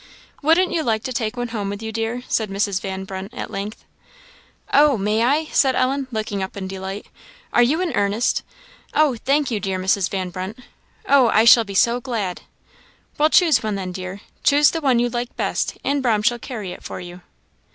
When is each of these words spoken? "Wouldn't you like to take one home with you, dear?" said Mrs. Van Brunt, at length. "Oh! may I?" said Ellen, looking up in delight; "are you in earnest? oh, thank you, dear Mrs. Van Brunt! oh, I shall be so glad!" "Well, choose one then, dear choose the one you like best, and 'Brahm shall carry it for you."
"Wouldn't 0.41 0.71
you 0.73 0.81
like 0.81 1.03
to 1.03 1.13
take 1.13 1.37
one 1.37 1.49
home 1.49 1.69
with 1.69 1.83
you, 1.83 1.91
dear?" 1.91 2.23
said 2.27 2.49
Mrs. 2.49 2.81
Van 2.81 3.03
Brunt, 3.03 3.35
at 3.35 3.51
length. 3.51 3.85
"Oh! 4.73 4.97
may 4.97 5.21
I?" 5.21 5.45
said 5.51 5.75
Ellen, 5.75 6.07
looking 6.11 6.41
up 6.41 6.57
in 6.57 6.67
delight; 6.67 7.05
"are 7.53 7.61
you 7.61 7.81
in 7.81 7.93
earnest? 7.93 8.41
oh, 8.95 9.15
thank 9.17 9.51
you, 9.51 9.59
dear 9.59 9.77
Mrs. 9.77 10.09
Van 10.09 10.31
Brunt! 10.31 10.57
oh, 11.07 11.27
I 11.27 11.45
shall 11.45 11.65
be 11.65 11.75
so 11.75 12.01
glad!" 12.01 12.41
"Well, 13.19 13.29
choose 13.29 13.61
one 13.61 13.75
then, 13.75 13.91
dear 13.91 14.21
choose 14.43 14.71
the 14.71 14.81
one 14.81 14.97
you 14.97 15.07
like 15.07 15.35
best, 15.37 15.77
and 15.83 16.01
'Brahm 16.01 16.23
shall 16.23 16.39
carry 16.39 16.71
it 16.71 16.81
for 16.81 16.99
you." 16.99 17.21